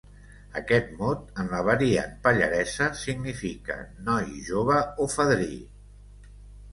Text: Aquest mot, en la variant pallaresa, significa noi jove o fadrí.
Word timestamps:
Aquest 0.59 0.87
mot, 1.01 1.27
en 1.41 1.49
la 1.55 1.57
variant 1.67 2.15
pallaresa, 2.23 2.87
significa 3.01 3.77
noi 4.07 4.31
jove 4.49 4.79
o 5.05 5.07
fadrí. 5.17 5.59